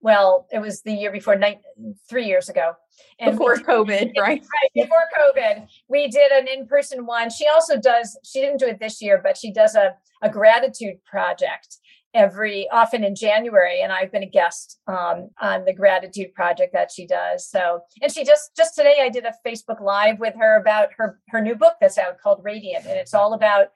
[0.00, 1.60] well, it was the year before, nine,
[2.08, 2.72] three years ago.
[3.18, 4.40] And before we, COVID, right?
[4.40, 4.70] right?
[4.74, 7.30] Before COVID, we did an in-person one.
[7.30, 11.04] She also does, she didn't do it this year, but she does a, a gratitude
[11.04, 11.78] project
[12.14, 16.90] every often in January, and I've been a guest um, on the gratitude project that
[16.90, 17.48] she does.
[17.48, 21.20] So, and she just just today I did a Facebook Live with her about her
[21.28, 23.68] her new book that's out called Radiant, and it's all about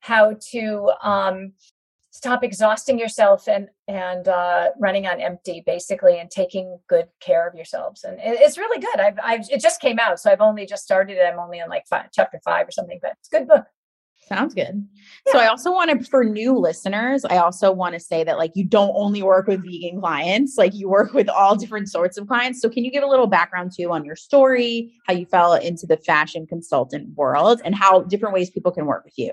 [0.00, 1.52] how to um,
[2.18, 7.54] stop exhausting yourself and and uh, running on empty basically and taking good care of
[7.54, 10.66] yourselves and it, it's really good I've, I've it just came out so i've only
[10.66, 13.38] just started it i'm only in like five, chapter five or something but it's a
[13.38, 13.66] good book
[14.28, 14.86] Sounds good.
[15.26, 15.32] Yeah.
[15.32, 18.50] So I also want to, for new listeners, I also want to say that like
[18.54, 22.26] you don't only work with vegan clients, like you work with all different sorts of
[22.26, 22.60] clients.
[22.60, 25.86] So can you give a little background too on your story, how you fell into
[25.86, 29.32] the fashion consultant world and how different ways people can work with you?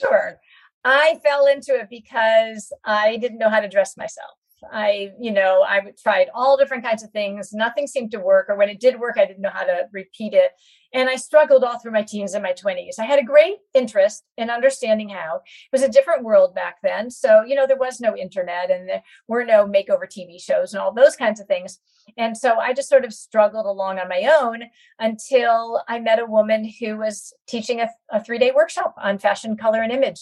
[0.00, 0.38] Sure.
[0.84, 4.30] I fell into it because I didn't know how to dress myself.
[4.72, 7.52] I, you know, I tried all different kinds of things.
[7.52, 8.46] Nothing seemed to work.
[8.48, 10.52] Or when it did work, I didn't know how to repeat it.
[10.94, 12.98] And I struggled all through my teens and my 20s.
[12.98, 15.36] I had a great interest in understanding how.
[15.36, 17.10] It was a different world back then.
[17.10, 20.80] So, you know, there was no internet and there were no makeover TV shows and
[20.80, 21.78] all those kinds of things.
[22.16, 24.62] And so I just sort of struggled along on my own
[24.98, 29.58] until I met a woman who was teaching a, a three day workshop on fashion,
[29.58, 30.20] color, and image.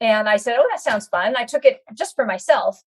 [0.00, 1.36] And I said, Oh, that sounds fun.
[1.36, 2.82] I took it just for myself.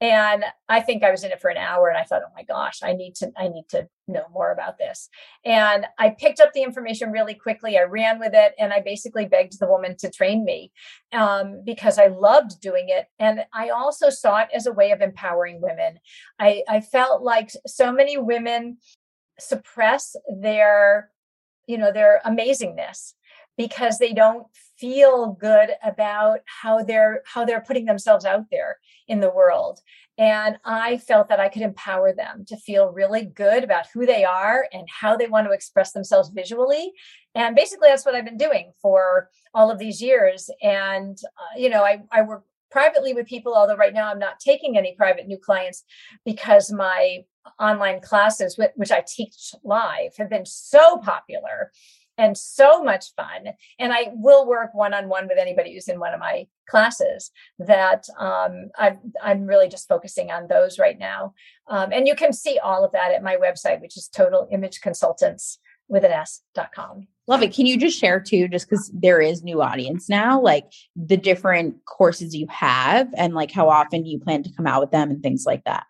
[0.00, 2.42] And i think i was in it for an hour and i thought oh my
[2.42, 5.08] gosh i need to i need to know more about this.
[5.44, 7.78] And i picked up the information really quickly.
[7.78, 10.70] I ran with it and i basically begged the woman to train me
[11.12, 13.06] um, because i loved doing it.
[13.18, 15.98] And i also saw it as a way of empowering women.
[16.38, 18.76] I, I felt like so many women
[19.38, 21.10] suppress their
[21.66, 23.14] you know their amazingness
[23.56, 24.46] because they don't
[24.78, 29.80] feel good about how they're how they're putting themselves out there in the world.
[30.18, 34.24] And i felt that i could empower them to feel really good about who they
[34.24, 36.92] are and how they want to express themselves visually.
[37.34, 40.50] And basically that's what i've been doing for all of these years.
[40.62, 44.40] And uh, you know I, I work privately with people although right now i'm not
[44.40, 45.84] taking any private new clients
[46.24, 47.20] because my
[47.60, 51.70] online classes which i teach live have been so popular
[52.18, 53.48] and so much fun.
[53.78, 57.30] And I will work one on one with anybody who's in one of my classes.
[57.58, 61.34] That um, I'm I'm really just focusing on those right now.
[61.68, 64.80] Um, and you can see all of that at my website, which is Total Image
[64.80, 67.06] Consultants with an S.com.
[67.28, 67.52] Love it.
[67.52, 71.84] Can you just share too, just because there is new audience now, like the different
[71.84, 75.22] courses you have and like how often you plan to come out with them and
[75.22, 75.84] things like that?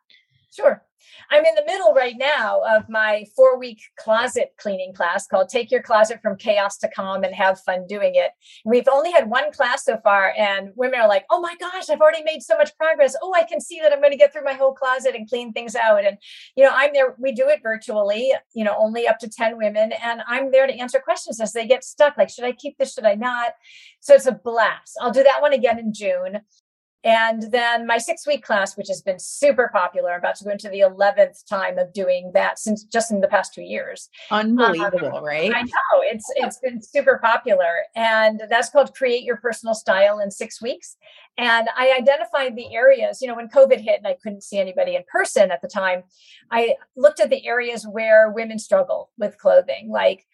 [0.50, 0.82] Sure.
[1.30, 5.70] I'm in the middle right now of my four week closet cleaning class called Take
[5.70, 8.30] Your Closet from Chaos to Calm and Have Fun Doing It.
[8.64, 12.00] We've only had one class so far, and women are like, oh my gosh, I've
[12.00, 13.16] already made so much progress.
[13.22, 15.52] Oh, I can see that I'm going to get through my whole closet and clean
[15.52, 16.04] things out.
[16.04, 16.18] And,
[16.56, 19.92] you know, I'm there, we do it virtually, you know, only up to 10 women,
[20.02, 22.16] and I'm there to answer questions as they get stuck.
[22.16, 22.94] Like, should I keep this?
[22.94, 23.52] Should I not?
[24.00, 24.96] So it's a blast.
[25.00, 26.40] I'll do that one again in June.
[27.06, 30.50] And then my six week class, which has been super popular, I'm about to go
[30.50, 34.10] into the 11th time of doing that since just in the past two years.
[34.32, 35.54] Unbelievable, um, right?
[35.54, 37.84] I know it's, it's been super popular.
[37.94, 40.96] And that's called Create Your Personal Style in Six Weeks.
[41.38, 44.96] And I identified the areas, you know, when COVID hit and I couldn't see anybody
[44.96, 46.02] in person at the time,
[46.50, 50.26] I looked at the areas where women struggle with clothing, like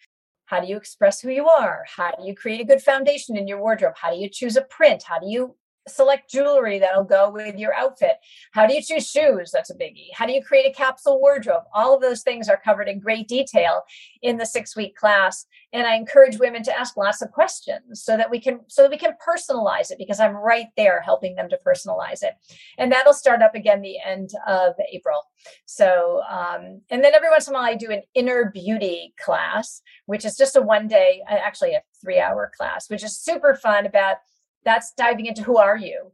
[0.45, 1.85] how do you express who you are?
[1.95, 3.93] How do you create a good foundation in your wardrobe?
[3.95, 5.03] How do you choose a print?
[5.03, 5.55] How do you
[5.87, 8.17] select jewelry that'll go with your outfit?
[8.51, 9.51] How do you choose shoes?
[9.51, 10.09] That's a biggie.
[10.13, 11.63] How do you create a capsule wardrobe?
[11.73, 13.81] All of those things are covered in great detail
[14.21, 15.45] in the six week class.
[15.71, 18.91] And I encourage women to ask lots of questions so that we can so that
[18.91, 22.33] we can personalize it because I'm right there helping them to personalize it.
[22.77, 25.19] And that'll start up again the end of April.
[25.65, 29.81] So um, and then every once in a while I do an inner beauty class,
[30.05, 33.85] which is just a one day, actually a three hour class, which is super fun
[33.85, 34.17] about
[34.65, 36.11] that's diving into who are you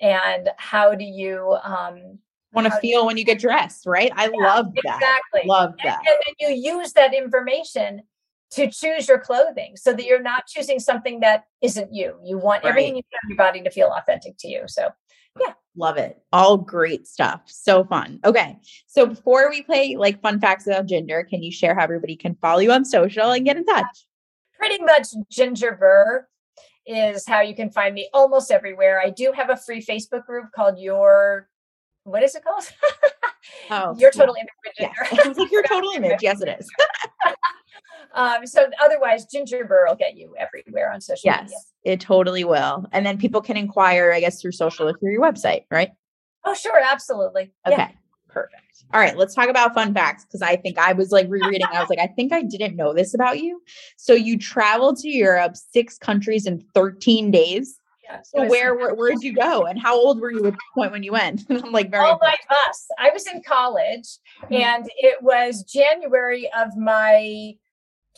[0.00, 2.18] and how do you um
[2.52, 4.12] want to feel when you get dressed, right?
[4.14, 4.96] I yeah, love that.
[4.96, 5.42] Exactly.
[5.46, 5.98] Love that.
[5.98, 8.02] And, and then you use that information
[8.50, 12.18] to choose your clothing so that you're not choosing something that isn't you.
[12.22, 12.70] You want right.
[12.70, 14.64] everything you put on your body to feel authentic to you.
[14.66, 14.88] So
[15.40, 15.54] yeah.
[15.74, 16.18] Love it.
[16.32, 17.40] All great stuff.
[17.46, 18.20] So fun.
[18.24, 18.58] Okay.
[18.86, 22.36] So before we play like fun facts about Ginger, can you share how everybody can
[22.42, 24.06] follow you on social and get in touch?
[24.58, 26.26] Pretty much Ginger Burr
[26.86, 29.00] is how you can find me almost everywhere.
[29.00, 31.48] I do have a free Facebook group called Your
[32.04, 32.64] what is it called?
[33.70, 34.42] oh, your total yeah.
[34.42, 34.94] image.
[35.14, 35.36] Yes.
[35.36, 36.18] Like your total image.
[36.20, 36.68] Yes, it is.
[38.14, 41.58] um, so otherwise, Ginger Burr will get you everywhere on social yes, media.
[41.84, 42.86] it totally will.
[42.92, 45.90] And then people can inquire, I guess, through social or through your website, right?
[46.44, 47.52] Oh, sure, absolutely.
[47.66, 47.88] Okay, yeah.
[48.32, 48.84] Perfect.
[48.92, 51.66] All right, let's talk about fun facts because I think I was like rereading.
[51.72, 53.62] I was like, I think I didn't know this about you.
[53.96, 57.78] So you traveled to Europe, six countries in 13 days.
[58.04, 60.58] Yeah, so where, where where did you go and how old were you at the
[60.74, 61.42] point when you went?
[61.50, 62.86] I'm like very all by bus.
[62.98, 64.54] I was in college mm-hmm.
[64.54, 67.54] and it was January of my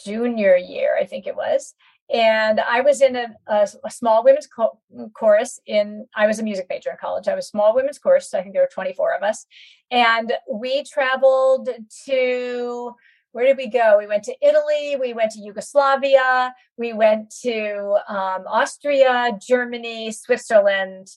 [0.03, 1.75] junior year, I think it was
[2.13, 4.79] and I was in a, a, a small women's co-
[5.15, 7.29] chorus in I was a music major in college.
[7.29, 8.31] I was a small women's chorus.
[8.31, 9.47] So I think there were 24 of us.
[9.91, 11.71] And we traveled
[12.07, 12.95] to
[13.33, 13.97] where did we go?
[13.99, 21.09] We went to Italy, we went to Yugoslavia, we went to um, Austria, Germany, Switzerland,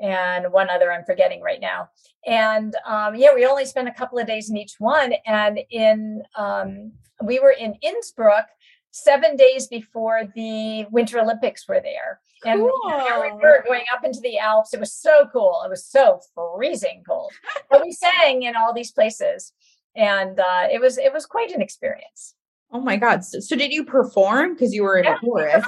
[0.00, 1.90] and one other I'm forgetting right now.
[2.26, 5.12] And um, yeah, we only spent a couple of days in each one.
[5.26, 8.46] And in um, we were in Innsbruck
[8.90, 12.20] seven days before the Winter Olympics were there.
[12.44, 12.70] And cool.
[12.84, 14.72] we were going up into the Alps.
[14.72, 15.60] It was so cool.
[15.64, 17.32] It was so freezing cold.
[17.70, 19.52] but we sang in all these places
[19.98, 22.34] and uh, it was it was quite an experience.
[22.70, 23.24] Oh my god!
[23.24, 25.66] So, so did you perform because you were in yeah, a chorus?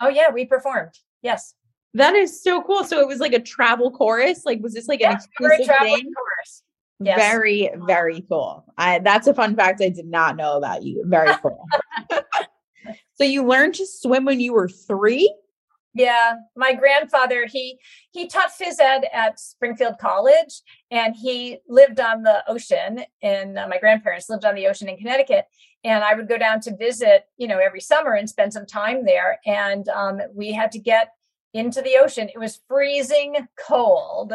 [0.00, 0.98] Oh yeah, we performed.
[1.22, 1.54] Yes.
[1.94, 2.84] That is so cool.
[2.84, 4.44] So it was like a travel chorus.
[4.44, 6.12] Like, was this like an exclusive thing?
[6.14, 6.62] chorus?
[7.00, 7.18] Yes.
[7.18, 8.64] Very, very cool.
[8.76, 11.02] I that's a fun fact I did not know about you.
[11.06, 11.64] Very cool.
[13.14, 15.34] so you learned to swim when you were three?
[15.94, 17.78] Yeah, my grandfather he
[18.12, 23.04] he taught phys ed at Springfield College, and he lived on the ocean.
[23.22, 25.46] And uh, my grandparents lived on the ocean in Connecticut,
[25.84, 29.04] and I would go down to visit, you know, every summer and spend some time
[29.04, 29.40] there.
[29.46, 31.08] And um, we had to get
[31.54, 32.28] into the ocean.
[32.28, 34.34] It was freezing cold.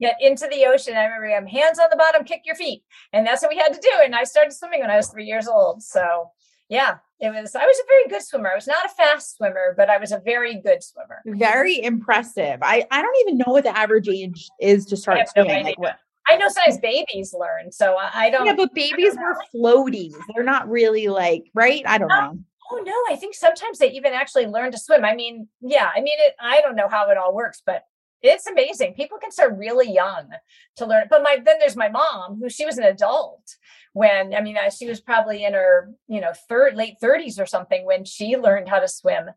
[0.00, 0.96] Get into the ocean.
[0.96, 2.82] I remember I'm hands on the bottom, kick your feet,
[3.12, 3.92] and that's what we had to do.
[4.04, 5.82] And I started swimming when I was three years old.
[5.82, 6.30] So
[6.68, 9.74] yeah, it was i was a very good swimmer i was not a fast swimmer
[9.76, 13.64] but i was a very good swimmer very impressive i i don't even know what
[13.64, 15.98] the average age is to start swimming no like what
[16.30, 18.44] I know size babies learn, so I don't.
[18.44, 20.12] Yeah, but babies were floaties.
[20.34, 21.82] They're not really like right.
[21.86, 22.38] I don't know.
[22.70, 25.06] Oh no, I think sometimes they even actually learn to swim.
[25.06, 27.84] I mean, yeah, I mean, it, I don't know how it all works, but
[28.22, 28.94] it's amazing.
[28.94, 30.30] People can start really young
[30.76, 31.06] to learn.
[31.08, 33.56] But my then there's my mom, who she was an adult,
[33.92, 37.84] when I mean she was probably in her you know third late 30s or something
[37.84, 39.30] when she learned how to swim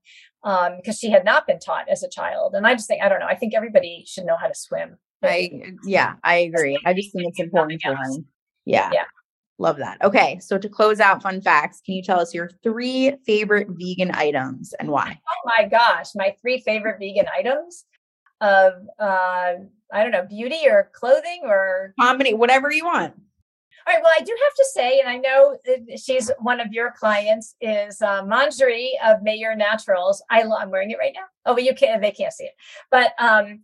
[0.44, 3.10] um because she had not been taught as a child and I just think I
[3.10, 4.98] don't know I think everybody should know how to swim.
[5.24, 5.52] I
[5.86, 8.26] yeah I agree I just think it's important to learn.
[8.66, 8.92] Yeah.
[8.94, 9.06] Yeah.
[9.58, 10.02] Love that.
[10.04, 14.10] Okay, so to close out fun facts, can you tell us your three favorite vegan
[14.12, 15.20] items and why?
[15.28, 17.86] Oh my gosh, my three favorite vegan items
[18.42, 19.54] of uh
[19.94, 23.14] I don't know, beauty or clothing or comedy, whatever you want.
[23.88, 24.04] All right.
[24.04, 25.58] Well, I do have to say, and I know
[25.98, 30.24] she's one of your clients, is uh, Manjari of Mayor Naturals.
[30.30, 31.26] I, am wearing it right now.
[31.46, 32.02] Oh, but you can't.
[32.02, 32.54] They can't see it.
[32.92, 33.62] But um,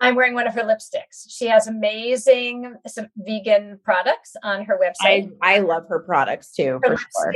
[0.00, 1.26] I'm wearing one of her lipsticks.
[1.28, 5.32] She has amazing some vegan products on her website.
[5.42, 6.78] I, I love her products too.
[6.84, 7.34] Her for sure.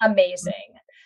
[0.00, 0.52] amazing.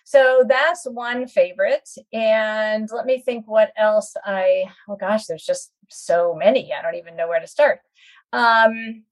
[0.09, 1.87] So that's one favorite.
[2.15, 6.73] And let me think what else I, oh gosh, there's just so many.
[6.73, 7.81] I don't even know where to start.
[8.33, 9.05] Um,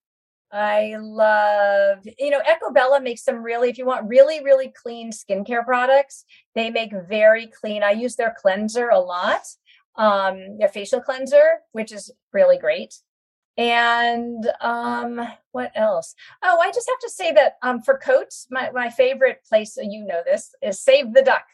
[0.50, 5.10] I love, you know, Ecco Bella makes some really, if you want really, really clean
[5.10, 6.24] skincare products,
[6.54, 7.82] they make very clean.
[7.82, 9.42] I use their cleanser a lot,
[9.96, 12.94] um, their facial cleanser, which is really great.
[13.58, 16.14] And um, what else?
[16.42, 20.04] Oh, I just have to say that um, for coats, my, my favorite place, you
[20.04, 21.44] know this, is Save the Duck.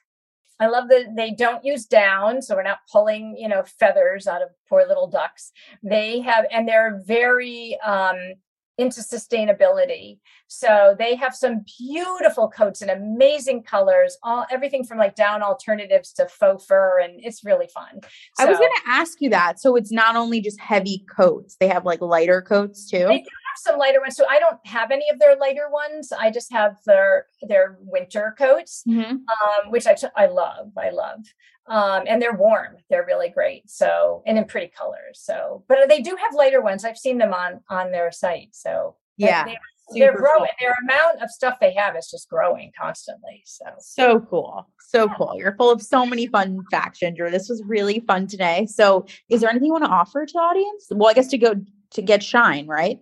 [0.59, 4.43] I love that they don't use down, so we're not pulling, you know, feathers out
[4.43, 5.53] of poor little ducks.
[5.83, 8.35] They have, and they're very um,
[8.83, 10.19] into sustainability.
[10.49, 16.13] So they have some beautiful coats and amazing colors, all everything from like down alternatives
[16.15, 18.01] to faux fur, and it's really fun.
[18.37, 19.61] So, I was going to ask you that.
[19.61, 23.07] So it's not only just heavy coats; they have like lighter coats too.
[23.07, 24.17] They do have some lighter ones.
[24.17, 26.13] So I don't have any of their lighter ones.
[26.13, 29.13] I just have their their winter coats, mm-hmm.
[29.13, 30.73] um, which I I love.
[30.77, 31.21] I love
[31.67, 32.77] um, and they're warm.
[32.91, 33.69] They're really great.
[33.71, 35.21] So and in pretty colors.
[35.23, 36.85] So, but they do have lighter ones.
[36.85, 38.51] I've seen them on on their site.
[38.53, 39.45] So yeah.
[39.45, 39.57] They,
[39.95, 40.39] they're growing.
[40.39, 40.47] Cool.
[40.61, 43.43] Their amount of stuff they have is just growing constantly.
[43.45, 45.15] So so cool, so yeah.
[45.17, 45.35] cool.
[45.37, 47.31] You're full of so many fun facts, Ginger.
[47.31, 48.67] This was really fun today.
[48.67, 50.87] So, is there anything you want to offer to the audience?
[50.91, 51.57] Well, I guess to go
[51.91, 53.01] to get Shine, right?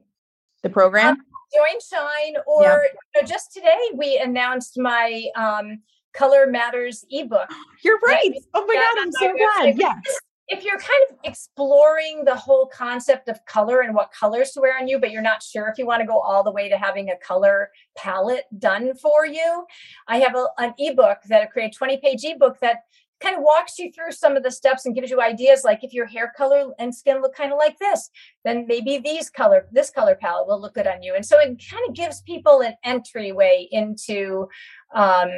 [0.63, 1.15] The program.
[1.15, 1.17] Um,
[1.55, 2.77] join Shine, or yeah.
[3.15, 5.83] you know, just today we announced my um,
[6.13, 7.49] Color Matters ebook.
[7.83, 8.33] You're right.
[8.55, 9.79] Oh my God, I'm so glad.
[9.79, 10.19] Yes.
[10.49, 14.77] If you're kind of exploring the whole concept of color and what colors to wear
[14.77, 16.77] on you, but you're not sure if you want to go all the way to
[16.77, 19.65] having a color palette done for you,
[20.09, 22.81] I have a, an ebook that I create 20 page ebook that
[23.21, 25.93] kind of walks you through some of the steps and gives you ideas like if
[25.93, 28.11] your hair color and skin look kind of like this
[28.45, 31.63] then maybe these color this color palette will look good on you and so it
[31.71, 34.49] kind of gives people an entryway into
[34.95, 35.29] um,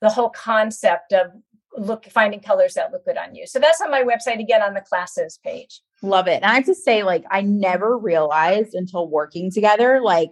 [0.00, 1.32] the whole concept of
[1.76, 3.46] look finding colors that look good on you.
[3.46, 5.80] So that's on my website again on the classes page.
[6.02, 6.42] Love it.
[6.42, 10.30] And I have to say, like, I never realized until working together, like,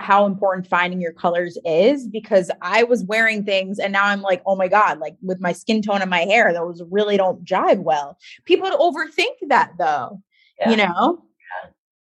[0.00, 4.42] how important finding your colors is because I was wearing things and now I'm like,
[4.46, 7.82] oh my God, like with my skin tone and my hair, those really don't jive
[7.82, 8.16] well.
[8.46, 10.22] People overthink that though,
[10.58, 10.70] yeah.
[10.70, 11.22] you know?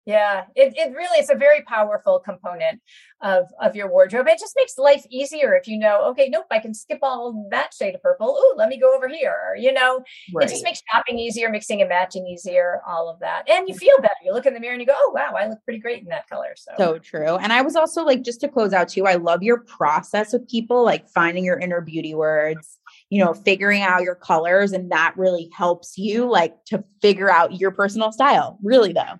[0.09, 2.81] Yeah, it, it really is a very powerful component
[3.21, 4.27] of, of your wardrobe.
[4.27, 7.75] It just makes life easier if you know, okay, nope, I can skip all that
[7.75, 8.35] shade of purple.
[8.35, 9.55] Oh, let me go over here.
[9.61, 10.03] You know,
[10.35, 10.49] right.
[10.49, 13.51] it just makes shopping easier, mixing and matching easier, all of that.
[13.51, 14.15] And you feel better.
[14.25, 16.09] You look in the mirror and you go, oh, wow, I look pretty great in
[16.09, 16.55] that color.
[16.57, 17.37] So, so true.
[17.37, 20.49] And I was also like, just to close out too, I love your process with
[20.49, 22.79] people, like finding your inner beauty words
[23.11, 27.61] you know, figuring out your colors and that really helps you like to figure out
[27.61, 28.59] your personal style.
[28.63, 29.19] Really though.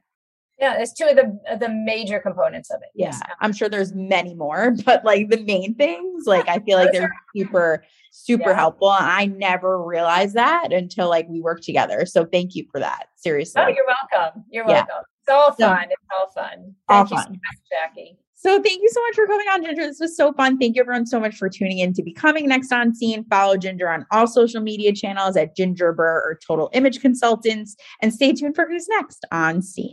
[0.59, 2.89] Yeah, it's two of the the major components of it.
[2.95, 3.21] Yeah, yes.
[3.41, 7.15] I'm sure there's many more, but like the main things, like I feel like they're
[7.37, 8.57] super super yeah.
[8.57, 8.89] helpful.
[8.89, 12.07] I never realized that until like we worked together.
[12.07, 13.07] So thank you for that.
[13.17, 13.63] Seriously.
[13.65, 14.45] Oh, you're welcome.
[14.51, 15.05] You're welcome.
[15.21, 15.85] It's all fun.
[15.85, 16.59] So, it's all fun.
[16.59, 17.25] Thank all you fun.
[17.25, 18.19] so much, Jackie.
[18.41, 19.83] So thank you so much for coming on, Ginger.
[19.83, 20.59] This was so fun.
[20.59, 23.25] Thank you everyone so much for tuning in to becoming next on scene.
[23.29, 28.15] Follow Ginger on all social media channels at Ginger Burr or Total Image Consultants, and
[28.15, 29.93] stay tuned for who's next on scene.